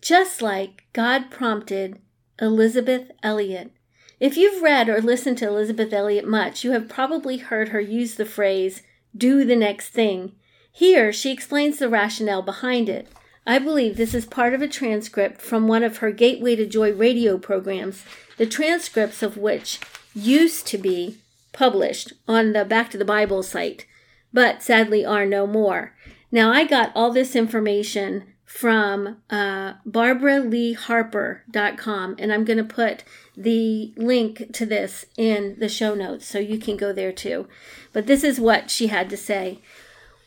Just 0.00 0.42
like 0.42 0.82
God 0.92 1.30
prompted 1.30 2.00
Elisabeth 2.40 3.12
Elliot. 3.22 3.70
If 4.18 4.36
you've 4.36 4.60
read 4.60 4.88
or 4.88 5.00
listened 5.00 5.38
to 5.38 5.46
Elisabeth 5.46 5.92
Elliot 5.92 6.26
much, 6.26 6.64
you 6.64 6.72
have 6.72 6.88
probably 6.88 7.36
heard 7.36 7.68
her 7.68 7.80
use 7.80 8.16
the 8.16 8.26
phrase, 8.26 8.82
do 9.16 9.44
the 9.44 9.54
next 9.54 9.90
thing. 9.90 10.32
Here, 10.72 11.12
she 11.12 11.30
explains 11.30 11.78
the 11.78 11.88
rationale 11.88 12.42
behind 12.42 12.88
it. 12.88 13.06
I 13.46 13.58
believe 13.58 13.96
this 13.96 14.14
is 14.14 14.24
part 14.24 14.54
of 14.54 14.62
a 14.62 14.68
transcript 14.68 15.42
from 15.42 15.68
one 15.68 15.82
of 15.82 15.98
her 15.98 16.10
Gateway 16.10 16.56
to 16.56 16.66
Joy 16.66 16.92
radio 16.92 17.36
programs, 17.36 18.02
the 18.38 18.46
transcripts 18.46 19.22
of 19.22 19.36
which 19.36 19.80
used 20.14 20.66
to 20.68 20.78
be 20.78 21.18
published 21.52 22.14
on 22.26 22.52
the 22.52 22.64
Back 22.64 22.90
to 22.90 22.98
the 22.98 23.04
Bible 23.04 23.42
site, 23.42 23.86
but 24.32 24.62
sadly 24.62 25.04
are 25.04 25.26
no 25.26 25.46
more. 25.46 25.94
Now, 26.32 26.52
I 26.52 26.64
got 26.64 26.90
all 26.94 27.12
this 27.12 27.36
information 27.36 28.24
from 28.44 29.18
uh, 29.30 29.74
BarbaraLeeHarper.com, 29.86 32.16
and 32.18 32.32
I'm 32.32 32.44
going 32.44 32.58
to 32.58 32.64
put 32.64 33.04
the 33.36 33.92
link 33.96 34.52
to 34.52 34.64
this 34.64 35.04
in 35.16 35.56
the 35.58 35.68
show 35.68 35.94
notes 35.94 36.26
so 36.26 36.38
you 36.38 36.58
can 36.58 36.76
go 36.76 36.92
there 36.92 37.12
too. 37.12 37.48
But 37.92 38.06
this 38.06 38.22
is 38.24 38.40
what 38.40 38.70
she 38.70 38.86
had 38.86 39.10
to 39.10 39.16
say. 39.16 39.60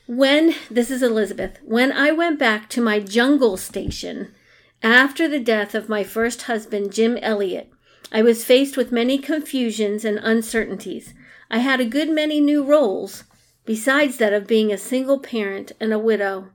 When, 0.08 0.56
this 0.72 0.90
is 0.90 1.04
Elisabeth, 1.04 1.60
when 1.66 1.92
I 1.92 2.14
went 2.14 2.40
back 2.40 2.70
to 2.70 2.82
my 2.82 3.02
jungle 3.02 3.58
station 3.58 4.34
after 4.82 5.28
the 5.28 5.38
death 5.38 5.76
of 5.76 5.90
my 5.90 6.06
first 6.06 6.44
husband, 6.44 6.94
Jim 6.94 7.18
Elliot, 7.18 7.70
I 8.10 8.22
was 8.22 8.46
faced 8.46 8.78
with 8.78 8.94
many 8.94 9.18
confusions 9.18 10.06
and 10.06 10.18
uncertainties. 10.20 11.14
I 11.52 11.58
had 11.58 11.82
a 11.82 11.86
good 11.86 12.10
many 12.10 12.40
new 12.40 12.64
roles, 12.64 13.26
besides 13.66 14.16
that 14.16 14.32
of 14.32 14.48
being 14.48 14.72
a 14.72 14.78
single 14.78 15.20
parent 15.20 15.74
and 15.78 15.92
a 15.92 16.00
widow. 16.00 16.52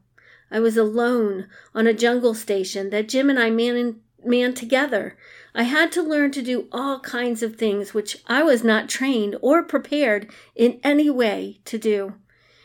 I 0.50 0.58
was 0.58 0.78
alone 0.78 1.46
on 1.74 1.86
a 1.86 1.92
jungle 1.92 2.32
station 2.32 2.88
that 2.88 3.06
Jim 3.06 3.28
and 3.28 3.38
I 3.38 3.50
manned, 3.50 4.00
manned 4.24 4.56
together. 4.56 5.14
I 5.54 5.64
had 5.64 5.92
to 5.92 6.02
learn 6.02 6.30
to 6.32 6.42
do 6.42 6.68
all 6.72 7.00
kinds 7.00 7.42
of 7.42 7.56
things 7.56 7.92
which 7.92 8.16
I 8.26 8.42
was 8.42 8.64
not 8.64 8.88
trained 8.88 9.36
or 9.42 9.62
prepared 9.62 10.30
in 10.56 10.80
any 10.82 11.10
way 11.10 11.60
to 11.66 11.76
do. 11.76 12.14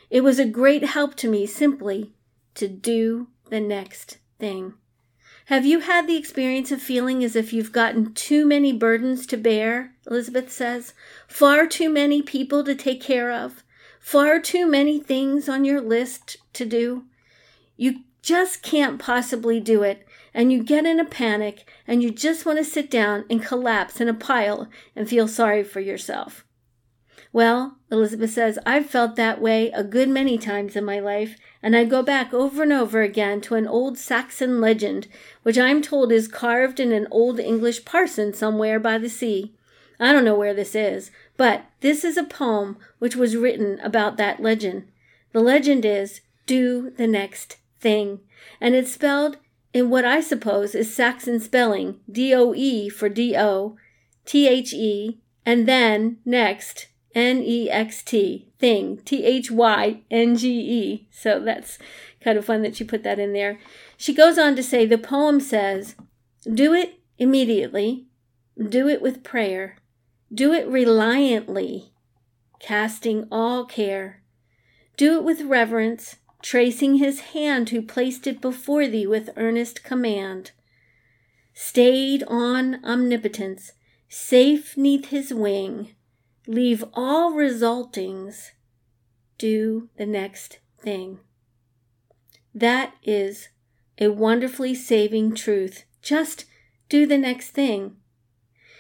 It 0.09 0.21
was 0.21 0.39
a 0.39 0.45
great 0.45 0.83
help 0.83 1.15
to 1.15 1.29
me 1.29 1.45
simply 1.45 2.13
to 2.55 2.67
do 2.67 3.27
the 3.49 3.59
next 3.59 4.17
thing. 4.39 4.73
Have 5.45 5.65
you 5.65 5.79
had 5.79 6.07
the 6.07 6.17
experience 6.17 6.71
of 6.71 6.81
feeling 6.81 7.23
as 7.23 7.35
if 7.35 7.53
you've 7.53 7.71
gotten 7.71 8.13
too 8.13 8.45
many 8.45 8.73
burdens 8.73 9.25
to 9.27 9.37
bear? 9.37 9.93
Elisabeth 10.05 10.51
says. 10.51 10.93
Far 11.27 11.67
too 11.67 11.89
many 11.89 12.21
people 12.21 12.63
to 12.65 12.75
take 12.75 13.01
care 13.01 13.31
of. 13.31 13.63
Far 13.99 14.39
too 14.39 14.65
many 14.65 14.99
things 14.99 15.47
on 15.47 15.65
your 15.65 15.81
list 15.81 16.37
to 16.53 16.65
do. 16.65 17.05
You 17.77 18.01
just 18.21 18.61
can't 18.61 18.99
possibly 18.99 19.59
do 19.59 19.83
it, 19.83 20.05
and 20.33 20.51
you 20.51 20.63
get 20.63 20.85
in 20.85 20.99
a 20.99 21.05
panic, 21.05 21.69
and 21.85 22.03
you 22.03 22.11
just 22.11 22.45
want 22.45 22.57
to 22.57 22.65
sit 22.65 22.91
down 22.91 23.25
and 23.29 23.43
collapse 23.43 24.01
in 24.01 24.09
a 24.09 24.13
pile 24.13 24.67
and 24.95 25.07
feel 25.07 25.27
sorry 25.27 25.63
for 25.63 25.79
yourself. 25.79 26.45
Well, 27.33 27.77
Elisabeth 27.91 28.31
says, 28.31 28.57
I've 28.65 28.89
felt 28.89 29.15
that 29.15 29.41
way 29.41 29.69
a 29.71 29.83
good 29.83 30.09
many 30.09 30.37
times 30.37 30.75
in 30.75 30.85
my 30.85 30.99
life, 30.99 31.37
and 31.61 31.75
I 31.75 31.83
go 31.83 32.01
back 32.01 32.33
over 32.33 32.63
and 32.63 32.73
over 32.73 33.01
again 33.01 33.41
to 33.41 33.55
an 33.55 33.67
old 33.67 33.97
Saxon 33.97 34.61
legend, 34.61 35.07
which 35.43 35.57
I'm 35.57 35.81
told 35.81 36.11
is 36.11 36.27
carved 36.27 36.79
in 36.79 36.91
an 36.91 37.07
old 37.11 37.39
English 37.39 37.85
parson 37.85 38.33
somewhere 38.33 38.79
by 38.79 38.97
the 38.97 39.09
sea. 39.09 39.53
I 39.99 40.13
don't 40.13 40.25
know 40.25 40.37
where 40.37 40.53
this 40.53 40.75
is, 40.75 41.11
but 41.35 41.65
this 41.81 42.03
is 42.03 42.17
a 42.17 42.23
poem 42.23 42.77
which 42.99 43.15
was 43.15 43.35
written 43.35 43.79
about 43.81 44.17
that 44.17 44.41
legend. 44.41 44.87
The 45.33 45.39
legend 45.39 45.85
is, 45.85 46.21
Do 46.45 46.91
the 46.91 47.07
next 47.07 47.57
thing, 47.79 48.21
and 48.61 48.73
it's 48.73 48.93
spelled 48.93 49.37
in 49.73 49.89
what 49.89 50.05
I 50.05 50.21
suppose 50.21 50.73
is 50.73 50.95
Saxon 50.95 51.39
spelling, 51.39 51.99
D 52.09 52.33
O 52.33 52.53
E 52.55 52.89
for 52.89 53.09
D 53.09 53.35
O, 53.37 53.75
T 54.25 54.47
H 54.47 54.73
E, 54.73 55.19
and 55.45 55.67
then 55.67 56.17
next, 56.25 56.87
N 57.17 57.41
E 57.41 57.67
X 57.67 58.03
T, 58.03 58.47
thing, 58.59 58.97
T 58.97 59.25
H 59.25 59.49
Y 59.49 60.01
N 60.11 60.37
G 60.37 60.49
E. 60.51 61.07
So 61.09 61.39
that's 61.39 61.79
kind 62.21 62.37
of 62.37 62.45
fun 62.45 62.61
that 62.61 62.75
she 62.75 62.83
put 62.83 63.01
that 63.01 63.17
in 63.17 63.33
there. 63.33 63.57
She 63.97 64.13
goes 64.13 64.37
on 64.37 64.55
to 64.55 64.61
say 64.61 64.85
the 64.85 64.99
poem 64.99 65.39
says, 65.39 65.95
Do 66.43 66.75
it 66.75 66.99
immediately, 67.17 68.05
do 68.69 68.87
it 68.87 69.01
with 69.01 69.23
prayer, 69.23 69.77
do 70.31 70.53
it 70.53 70.67
reliantly, 70.69 71.89
casting 72.59 73.27
all 73.31 73.65
care. 73.65 74.21
Do 74.95 75.17
it 75.17 75.23
with 75.23 75.41
reverence, 75.41 76.17
tracing 76.43 76.97
his 76.97 77.19
hand 77.31 77.69
who 77.69 77.81
placed 77.81 78.27
it 78.27 78.39
before 78.39 78.87
thee 78.87 79.07
with 79.07 79.31
earnest 79.37 79.83
command. 79.83 80.51
Stayed 81.55 82.23
on 82.27 82.83
omnipotence, 82.85 83.71
safe 84.07 84.77
neath 84.77 85.07
his 85.07 85.33
wing, 85.33 85.95
leave 86.47 86.83
all 86.93 87.33
resultings, 87.33 88.51
do 89.37 89.89
the 89.97 90.05
next 90.05 90.59
thing. 90.79 91.19
That 92.55 92.93
is 93.03 93.49
a 93.99 94.07
wonderfully 94.07 94.73
saving 94.73 95.35
truth. 95.35 95.83
Just 96.01 96.45
do 96.89 97.05
the 97.05 97.17
next 97.17 97.51
thing. 97.51 97.97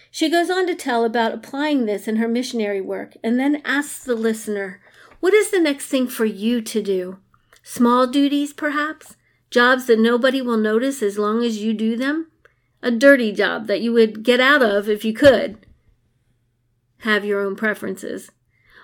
She 0.09 0.29
goes 0.29 0.49
on 0.49 0.65
to 0.67 0.75
tell 0.75 1.03
about 1.03 1.33
applying 1.33 1.85
this 1.85 2.07
in 2.07 2.15
her 2.15 2.27
missionary 2.27 2.81
work 2.81 3.15
and 3.23 3.39
then 3.39 3.61
asks 3.65 4.03
the 4.03 4.15
listener, 4.15 4.81
What 5.19 5.33
is 5.33 5.51
the 5.51 5.59
next 5.59 5.87
thing 5.87 6.07
for 6.07 6.25
you 6.25 6.61
to 6.61 6.81
do? 6.81 7.19
Small 7.61 8.07
duties, 8.07 8.53
perhaps? 8.53 9.15
Jobs 9.51 9.85
that 9.87 9.99
nobody 9.99 10.41
will 10.41 10.57
notice 10.57 11.03
as 11.03 11.17
long 11.17 11.43
as 11.43 11.61
you 11.61 11.73
do 11.73 11.97
them? 11.97 12.31
A 12.81 12.91
dirty 12.91 13.31
job 13.31 13.67
that 13.67 13.81
you 13.81 13.91
would 13.91 14.23
get 14.23 14.39
out 14.39 14.63
of 14.63 14.89
if 14.89 15.03
you 15.03 15.13
could? 15.13 15.66
Have 16.99 17.25
your 17.25 17.41
own 17.41 17.55
preferences. 17.55 18.31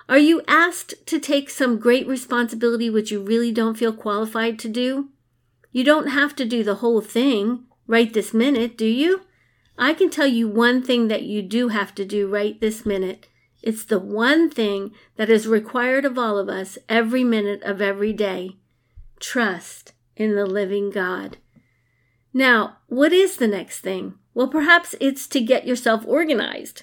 Are 0.08 0.18
you 0.18 0.42
asked 0.46 1.06
to 1.06 1.18
take 1.18 1.48
some 1.48 1.78
great 1.78 2.06
responsibility 2.06 2.90
which 2.90 3.10
you 3.10 3.22
really 3.22 3.50
don't 3.50 3.78
feel 3.78 3.92
qualified 3.92 4.58
to 4.60 4.68
do? 4.68 5.08
You 5.72 5.82
don't 5.82 6.08
have 6.08 6.36
to 6.36 6.44
do 6.44 6.62
the 6.62 6.76
whole 6.76 7.00
thing 7.00 7.64
right 7.86 8.12
this 8.12 8.34
minute, 8.34 8.76
do 8.76 8.86
you? 8.86 9.22
I 9.76 9.94
can 9.94 10.10
tell 10.10 10.26
you 10.26 10.46
one 10.46 10.82
thing 10.82 11.08
that 11.08 11.22
you 11.22 11.42
do 11.42 11.68
have 11.68 11.94
to 11.96 12.04
do 12.04 12.28
right 12.28 12.60
this 12.60 12.86
minute. 12.86 13.26
It's 13.62 13.84
the 13.84 13.98
one 13.98 14.50
thing 14.50 14.92
that 15.16 15.30
is 15.30 15.48
required 15.48 16.04
of 16.04 16.18
all 16.18 16.38
of 16.38 16.48
us 16.48 16.78
every 16.88 17.24
minute 17.24 17.62
of 17.62 17.80
every 17.80 18.12
day. 18.12 18.56
Trust 19.18 19.92
in 20.16 20.36
the 20.36 20.46
living 20.46 20.90
God. 20.90 21.38
Now, 22.32 22.76
what 22.88 23.12
is 23.12 23.36
the 23.36 23.48
next 23.48 23.80
thing? 23.80 24.14
Well, 24.34 24.48
perhaps 24.48 24.94
it's 25.00 25.26
to 25.28 25.40
get 25.40 25.66
yourself 25.66 26.04
organized. 26.06 26.82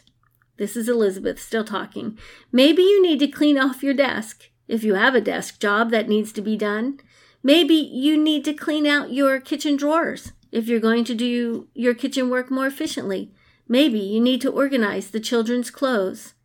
This 0.62 0.77
is 0.77 0.88
Elisabeth 0.88 1.41
still 1.41 1.63
talking. 1.63 2.20
Maybe 2.51 2.84
you 2.84 3.01
need 3.01 3.18
to 3.22 3.27
clean 3.27 3.58
off 3.58 3.82
your 3.82 3.96
desk 3.96 4.51
if 4.68 4.84
you 4.84 4.94
have 4.94 5.15
a 5.15 5.20
desk 5.20 5.60
job 5.60 5.89
that 5.89 6.08
needs 6.08 6.32
to 6.34 6.41
be 6.41 6.56
done. 6.56 7.00
Maybe 7.41 7.74
you 7.74 8.15
need 8.15 8.46
to 8.46 8.53
clean 8.53 8.86
out 8.86 9.12
your 9.12 9.39
kitchen 9.39 9.75
drawers 9.75 10.34
if 10.51 10.68
you're 10.68 10.80
going 10.80 11.03
to 11.06 11.15
do 11.15 11.68
your 11.74 11.96
kitchen 11.96 12.30
work 12.30 12.51
more 12.51 12.68
efficiently. 12.68 13.32
Maybe 13.68 13.98
you 13.98 14.22
need 14.22 14.39
to 14.41 14.51
organize 14.51 15.10
the 15.10 15.20
children's 15.20 15.72
clothes. 15.72 16.36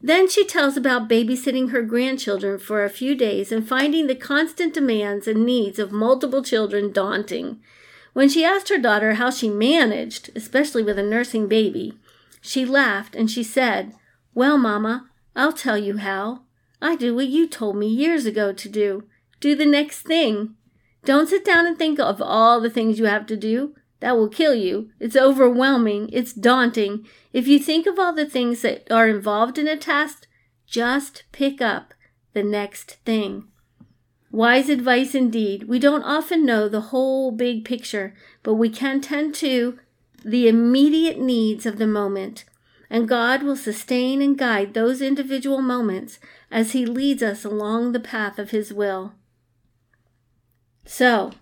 Then 0.00 0.30
she 0.30 0.46
tells 0.46 0.78
about 0.78 1.06
babysitting 1.06 1.72
her 1.72 1.82
grandchildren 1.82 2.58
for 2.58 2.84
a 2.84 2.88
few 2.88 3.14
days 3.14 3.52
and 3.52 3.68
finding 3.68 4.06
the 4.06 4.14
constant 4.14 4.72
demands 4.72 5.28
and 5.28 5.44
needs 5.44 5.78
of 5.78 5.92
multiple 5.92 6.42
children 6.42 6.90
daunting. 6.90 7.60
When 8.14 8.30
she 8.30 8.46
asked 8.46 8.70
her 8.70 8.78
daughter 8.78 9.16
how 9.16 9.28
she 9.28 9.50
managed, 9.50 10.30
especially 10.34 10.82
with 10.82 10.98
a 10.98 11.02
nursing 11.02 11.48
baby, 11.48 11.98
she 12.40 12.64
laughed 12.64 13.14
and 13.14 13.30
she 13.30 13.42
said, 13.42 13.94
Well, 14.34 14.58
Mamma, 14.58 15.08
I'll 15.34 15.52
tell 15.52 15.78
you 15.78 15.98
how. 15.98 16.42
I 16.80 16.96
do 16.96 17.14
what 17.14 17.28
you 17.28 17.48
told 17.48 17.76
me 17.76 17.86
years 17.86 18.26
ago 18.26 18.52
to 18.52 18.68
do. 18.68 19.04
Do 19.40 19.54
the 19.54 19.66
next 19.66 20.02
thing. 20.02 20.54
Don't 21.04 21.28
sit 21.28 21.44
down 21.44 21.66
and 21.66 21.78
think 21.78 21.98
of 21.98 22.20
all 22.20 22.60
the 22.60 22.70
things 22.70 22.98
you 22.98 23.06
have 23.06 23.26
to 23.26 23.36
do. 23.36 23.74
That 24.00 24.16
will 24.16 24.28
kill 24.28 24.54
you. 24.54 24.90
It's 25.00 25.16
overwhelming. 25.16 26.10
It's 26.12 26.32
daunting. 26.32 27.06
If 27.32 27.48
you 27.48 27.58
think 27.58 27.86
of 27.86 27.98
all 27.98 28.12
the 28.12 28.26
things 28.26 28.62
that 28.62 28.90
are 28.90 29.08
involved 29.08 29.58
in 29.58 29.68
a 29.68 29.76
task, 29.76 30.26
just 30.66 31.24
pick 31.32 31.62
up 31.62 31.94
the 32.34 32.42
next 32.42 32.98
thing. 33.04 33.44
Wise 34.30 34.68
advice 34.68 35.14
indeed. 35.14 35.68
We 35.68 35.78
don't 35.78 36.02
often 36.02 36.44
know 36.44 36.68
the 36.68 36.92
whole 36.92 37.30
big 37.30 37.64
picture, 37.64 38.14
but 38.42 38.54
we 38.54 38.68
can 38.68 39.00
tend 39.00 39.34
to 39.36 39.78
the 40.26 40.48
immediate 40.48 41.18
needs 41.20 41.66
of 41.66 41.78
the 41.78 41.86
moment. 41.86 42.44
And 42.90 43.08
God 43.08 43.42
will 43.42 43.56
sustain 43.56 44.20
and 44.20 44.36
guide 44.38 44.74
those 44.74 45.00
individual 45.00 45.60
moments 45.62 46.18
as 46.50 46.72
He 46.72 46.84
leads 46.86 47.22
us 47.22 47.44
along 47.44 47.92
the 47.92 48.00
path 48.00 48.38
of 48.38 48.50
His 48.50 48.72
will. 48.72 49.12
So, 50.84 51.32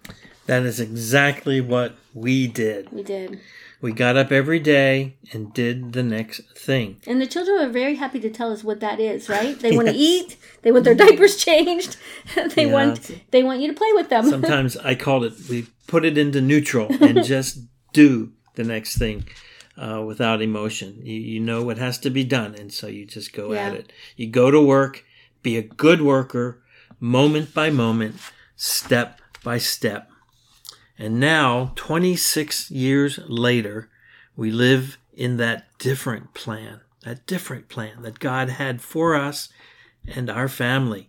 That 0.47 0.62
is 0.64 0.81
exactly 0.81 1.61
what 1.61 1.97
we 2.14 2.47
did. 2.47 2.91
we 2.93 3.03
did. 3.03 3.41
We 3.81 3.93
got 3.93 4.17
up 4.17 4.33
every 4.33 4.61
day 4.61 5.17
and 5.33 5.53
did 5.53 5.93
the 5.93 6.03
next 6.03 6.41
thing. 6.57 6.97
And 7.07 7.21
the 7.21 7.26
children 7.26 7.59
are 7.61 7.69
very 7.71 7.97
happy 7.97 8.19
to 8.21 8.31
tell 8.31 8.50
us 8.50 8.64
what 8.64 8.81
that 8.81 8.99
is, 8.99 9.29
right? 9.29 9.59
They 9.59 9.76
want 9.76 9.88
to 9.88 9.95
eat, 10.12 10.37
they 10.62 10.73
want 10.73 10.85
their 10.85 10.95
diapers 10.95 11.37
changed, 11.37 11.97
they 12.55 12.67
Yeah, 12.67 12.73
want 12.73 13.11
they 13.31 13.43
want 13.43 13.61
you 13.61 13.69
to 13.69 13.75
play 13.75 13.93
with 13.93 14.09
them. 14.09 14.25
Sometimes 14.31 14.79
I 14.79 14.95
called 14.95 15.25
it, 15.25 15.35
we 15.50 15.67
put 15.87 16.07
it 16.07 16.17
into 16.17 16.41
neutral 16.41 16.88
and 17.03 17.23
just 17.25 17.59
do 17.93 18.33
the 18.55 18.65
next 18.65 18.97
thing 18.97 19.25
uh, 19.77 20.03
without 20.07 20.43
emotion. 20.43 21.01
You, 21.03 21.15
you 21.15 21.41
know 21.41 21.63
what 21.63 21.79
has 21.79 21.99
to 21.99 22.11
be 22.11 22.25
done, 22.25 22.55
and 22.55 22.73
so 22.73 22.87
you 22.87 23.07
just 23.07 23.33
go 23.33 23.53
at 23.53 23.75
it. 23.75 23.93
You 24.17 24.29
go 24.29 24.51
to 24.51 24.61
work, 24.61 25.05
be 25.43 25.57
a 25.57 25.63
good 25.63 26.03
worker, 26.03 26.63
moment 27.01 27.55
by 27.55 27.71
moment, 27.71 28.17
step 28.57 29.21
by 29.43 29.59
step. 29.59 30.11
And 30.99 31.19
now, 31.19 31.73
26 31.75 32.71
years 32.71 33.19
later, 33.27 33.91
we 34.37 34.51
live 34.51 34.99
in 35.13 35.37
that 35.39 35.67
different 35.79 36.35
plan, 36.35 36.81
that 37.03 37.27
different 37.27 37.69
plan 37.69 38.03
that 38.03 38.21
God 38.21 38.51
had 38.51 38.81
for 38.81 39.15
us 39.15 39.49
and 40.07 40.31
our 40.31 40.49
family. 40.49 41.09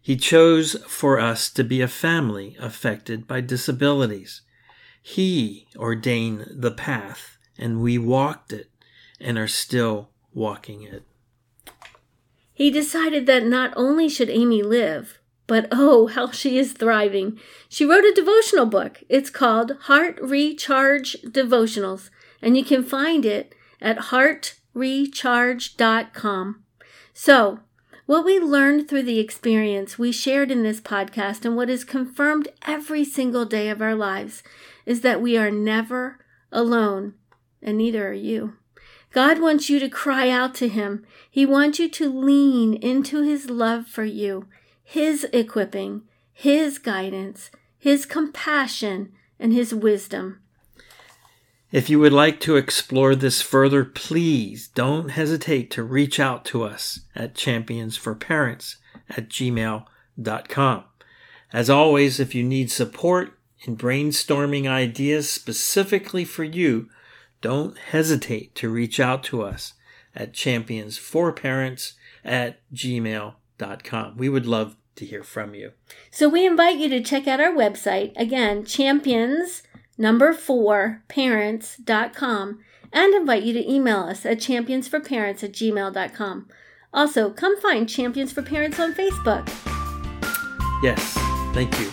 He 0.00 0.16
chose 0.16 0.76
for 0.86 1.20
us 1.20 1.50
to 1.50 1.62
be 1.62 1.80
a 1.80 1.88
family 1.88 2.56
affected 2.58 3.28
by 3.28 3.40
disabilities. 3.40 4.40
He 5.08 5.66
ordained 5.74 6.46
the 6.50 6.70
path, 6.70 7.38
and 7.56 7.80
we 7.80 7.96
walked 7.96 8.52
it 8.52 8.68
and 9.18 9.38
are 9.38 9.48
still 9.48 10.10
walking 10.34 10.82
it. 10.82 11.02
He 12.52 12.70
decided 12.70 13.24
that 13.24 13.46
not 13.46 13.72
only 13.74 14.10
should 14.10 14.28
Amy 14.28 14.62
live, 14.62 15.18
but 15.46 15.66
oh, 15.72 16.08
how 16.08 16.30
she 16.30 16.58
is 16.58 16.74
thriving. 16.74 17.40
She 17.70 17.86
wrote 17.86 18.04
a 18.04 18.12
devotional 18.12 18.66
book. 18.66 19.02
It's 19.08 19.30
called 19.30 19.78
Heart 19.84 20.18
Recharge 20.20 21.16
Devotionals, 21.22 22.10
and 22.42 22.54
you 22.54 22.62
can 22.62 22.82
find 22.82 23.24
it 23.24 23.54
at 23.80 24.10
heartrecharge.com. 24.12 26.64
So, 27.14 27.60
what 28.04 28.26
we 28.26 28.38
learned 28.38 28.88
through 28.88 29.04
the 29.04 29.20
experience 29.20 29.98
we 29.98 30.12
shared 30.12 30.50
in 30.50 30.62
this 30.62 30.82
podcast 30.82 31.46
and 31.46 31.56
what 31.56 31.70
is 31.70 31.84
confirmed 31.84 32.48
every 32.66 33.06
single 33.06 33.46
day 33.46 33.70
of 33.70 33.80
our 33.80 33.94
lives 33.94 34.42
is 34.88 35.02
that 35.02 35.20
we 35.20 35.36
are 35.36 35.50
never 35.50 36.18
alone, 36.50 37.12
and 37.60 37.76
neither 37.76 38.08
are 38.08 38.12
you. 38.14 38.54
God 39.12 39.38
wants 39.38 39.68
you 39.68 39.78
to 39.80 39.88
cry 39.90 40.30
out 40.30 40.54
to 40.56 40.68
Him. 40.68 41.04
He 41.30 41.44
wants 41.44 41.78
you 41.78 41.90
to 41.90 42.10
lean 42.10 42.72
into 42.72 43.22
His 43.22 43.50
love 43.50 43.86
for 43.86 44.04
you, 44.04 44.46
His 44.82 45.24
equipping, 45.30 46.04
His 46.32 46.78
guidance, 46.78 47.50
His 47.78 48.06
compassion, 48.06 49.12
and 49.38 49.52
His 49.52 49.74
wisdom. 49.74 50.40
If 51.70 51.90
you 51.90 51.98
would 51.98 52.14
like 52.14 52.40
to 52.40 52.56
explore 52.56 53.14
this 53.14 53.42
further, 53.42 53.84
please 53.84 54.68
don't 54.68 55.10
hesitate 55.10 55.70
to 55.72 55.82
reach 55.82 56.18
out 56.18 56.46
to 56.46 56.62
us 56.62 57.00
at 57.14 57.34
championsforparents 57.34 58.76
at 59.10 59.28
gmail.com. 59.28 60.84
As 61.52 61.68
always, 61.68 62.20
if 62.20 62.34
you 62.34 62.42
need 62.42 62.70
support 62.70 63.37
in 63.62 63.76
brainstorming 63.76 64.66
ideas 64.66 65.30
specifically 65.30 66.24
for 66.24 66.44
you, 66.44 66.88
don't 67.40 67.78
hesitate 67.78 68.54
to 68.56 68.68
reach 68.68 68.98
out 69.00 69.22
to 69.24 69.42
us 69.42 69.74
at 70.14 70.32
championsforparents 70.32 71.92
at 72.24 72.60
gmail.com. 72.74 74.16
We 74.16 74.28
would 74.28 74.46
love 74.46 74.76
to 74.96 75.04
hear 75.04 75.22
from 75.22 75.54
you. 75.54 75.72
So 76.10 76.28
we 76.28 76.46
invite 76.46 76.78
you 76.78 76.88
to 76.88 77.02
check 77.02 77.26
out 77.28 77.40
our 77.40 77.52
website, 77.52 78.12
again, 78.16 78.64
champions 78.64 79.62
number 79.98 80.32
four 80.32 81.02
parents.com, 81.08 82.60
and 82.92 83.14
invite 83.14 83.42
you 83.42 83.52
to 83.52 83.70
email 83.70 83.98
us 83.98 84.24
at 84.24 84.38
championsforparents 84.38 85.42
at 85.42 85.52
gmail.com. 85.52 86.48
Also, 86.94 87.30
come 87.30 87.60
find 87.60 87.88
Champions 87.88 88.32
for 88.32 88.40
Parents 88.40 88.80
on 88.80 88.94
Facebook. 88.94 89.46
Yes, 90.82 91.12
thank 91.52 91.78
you. 91.78 91.90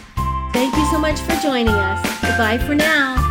Thank 0.55 0.73
you 0.77 0.85
so 0.89 0.97
much 0.97 1.19
for 1.19 1.35
joining 1.41 1.67
us. 1.67 2.21
Goodbye 2.21 2.57
for 2.59 2.75
now. 2.75 3.24